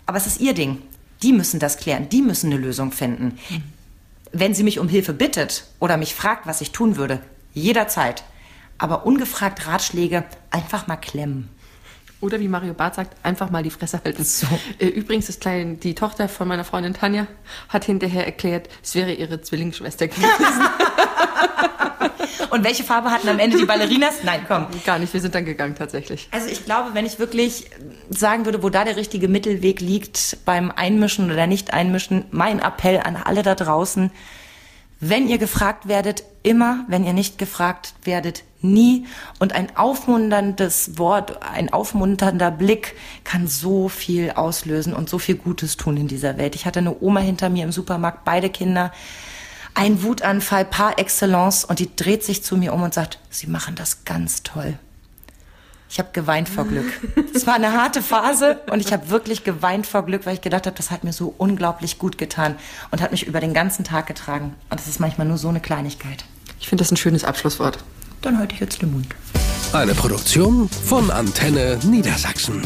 Aber 0.07 0.17
es 0.19 0.27
ist 0.27 0.41
ihr 0.41 0.55
Ding. 0.55 0.83
Die 1.25 1.33
müssen 1.33 1.59
das 1.59 1.79
klären, 1.79 2.11
die 2.11 2.21
müssen 2.21 2.53
eine 2.53 2.61
Lösung 2.61 2.93
finden. 2.93 3.39
Wenn 4.31 4.53
sie 4.53 4.63
mich 4.63 4.79
um 4.79 4.89
Hilfe 4.89 5.15
bittet 5.15 5.65
oder 5.81 5.97
mich 5.97 6.15
fragt, 6.15 6.47
was 6.47 6.61
ich 6.61 6.71
tun 6.71 6.97
würde, 6.97 7.19
jederzeit. 7.55 8.25
Aber 8.77 9.07
ungefragt 9.07 9.67
Ratschläge 9.67 10.25
einfach 10.51 10.87
mal 10.87 10.97
klemmen. 10.97 11.49
Oder 12.21 12.41
wie 12.41 12.49
Mario 12.49 12.75
Barth 12.75 12.97
sagt, 12.97 13.17
einfach 13.25 13.49
mal 13.49 13.63
die 13.63 13.71
Fresse 13.71 14.03
halten. 14.05 14.23
So. 14.23 14.47
Äh, 14.79 14.89
übrigens, 14.89 15.27
das 15.29 15.41
kleine, 15.41 15.77
die 15.77 15.95
Tochter 15.95 16.29
von 16.29 16.47
meiner 16.47 16.65
Freundin 16.65 16.93
Tanja 16.93 17.27
hat 17.71 17.87
hinterher 17.87 18.27
erklärt, 18.27 18.69
es 18.83 18.95
wäre 18.95 19.15
ihre 19.15 19.41
Zwillingsschwester 19.41 20.09
gewesen. 20.09 20.29
Und 22.51 22.65
welche 22.65 22.85
Farbe 22.85 23.11
hatten 23.11 23.29
am 23.29 23.39
Ende 23.39 23.59
die 23.59 23.65
Ballerinas? 23.65 24.17
Nein, 24.23 24.45
komm. 24.47 24.67
Gar 24.85 24.99
nicht, 24.99 25.13
wir 25.13 25.21
sind 25.21 25.35
dann 25.35 25.45
gegangen 25.45 25.75
tatsächlich. 25.75 26.29
Also 26.31 26.49
ich 26.49 26.65
glaube, 26.65 26.91
wenn 26.95 27.07
ich 27.07 27.19
wirklich 27.19 27.71
sagen 28.11 28.45
würde, 28.45 28.63
wo 28.63 28.71
da 28.71 28.85
der 28.85 28.97
richtige 28.97 29.29
Mittelweg 29.29 29.81
liegt 29.81 30.39
beim 30.45 30.71
Einmischen 30.71 31.31
oder 31.31 31.47
Nicht-Einmischen, 31.47 32.25
mein 32.31 32.61
Appell 32.61 33.01
an 33.01 33.17
alle 33.17 33.43
da 33.43 33.55
draußen, 33.55 34.11
wenn 35.01 35.29
ihr 35.29 35.39
gefragt 35.39 35.87
werdet, 35.87 36.25
immer, 36.43 36.85
wenn 36.89 37.05
ihr 37.05 37.13
nicht 37.13 37.37
gefragt 37.37 37.95
werdet, 38.05 38.43
nie. 38.63 39.07
Und 39.39 39.53
ein 39.53 39.77
aufmunterndes 39.77 40.99
Wort, 40.99 41.43
ein 41.43 41.73
aufmunternder 41.73 42.51
Blick 42.51 42.95
kann 43.23 43.47
so 43.47 43.89
viel 43.89 44.31
auslösen 44.31 44.95
und 44.95 45.11
so 45.11 45.19
viel 45.19 45.35
Gutes 45.35 45.77
tun 45.77 45.97
in 45.97 46.09
dieser 46.09 46.39
Welt. 46.39 46.55
Ich 46.55 46.65
hatte 46.65 46.79
eine 46.79 47.03
Oma 47.03 47.21
hinter 47.21 47.51
mir 47.51 47.65
im 47.65 47.73
Supermarkt, 47.73 48.25
beide 48.25 48.49
Kinder, 48.49 48.93
ein 49.75 50.03
Wutanfall 50.03 50.65
par 50.65 50.99
excellence 50.99 51.65
und 51.65 51.81
die 51.81 51.95
dreht 51.95 52.25
sich 52.25 52.43
zu 52.43 52.57
mir 52.57 52.73
um 52.73 52.83
und 52.83 52.95
sagt, 52.95 53.19
Sie 53.31 53.49
machen 53.49 53.75
das 53.75 54.05
ganz 54.05 54.43
toll. 54.43 54.79
Ich 55.91 55.99
habe 55.99 56.09
geweint 56.13 56.49
vor 56.49 56.65
Glück. 56.65 56.87
Es 57.35 57.47
war 57.47 57.55
eine 57.55 57.73
harte 57.73 58.03
Phase 58.03 58.61
und 58.71 58.81
ich 58.81 58.93
habe 58.93 59.11
wirklich 59.11 59.45
geweint 59.45 59.87
vor 59.87 60.05
Glück, 60.05 60.27
weil 60.27 60.35
ich 60.35 60.41
gedacht 60.41 60.67
habe, 60.67 60.77
das 60.77 60.91
hat 60.91 61.05
mir 61.05 61.13
so 61.13 61.35
unglaublich 61.39 61.99
gut 61.99 62.19
getan 62.19 62.57
und 62.91 63.01
hat 63.01 63.13
mich 63.13 63.27
über 63.27 63.41
den 63.41 63.55
ganzen 63.55 63.85
Tag 63.85 64.07
getragen. 64.07 64.55
Und 64.71 64.81
das 64.81 64.89
ist 64.89 64.99
manchmal 64.99 65.27
nur 65.27 65.39
so 65.39 65.49
eine 65.49 65.61
Kleinigkeit. 65.61 66.25
Ich 66.59 66.69
finde 66.69 66.83
das 66.83 66.91
ein 66.91 66.97
schönes 66.97 67.25
Abschlusswort. 67.25 67.79
Dann 68.23 68.39
halte 68.39 68.55
ich 68.55 68.61
jetzt 68.61 68.83
den 68.83 68.93
Mund. 68.93 69.07
Eine 69.73 69.95
Produktion 69.95 70.69
von 70.69 71.11
Antenne 71.11 71.79
Niedersachsen. 71.85 72.63